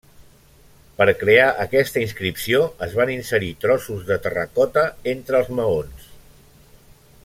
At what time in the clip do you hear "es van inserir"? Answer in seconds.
2.87-3.53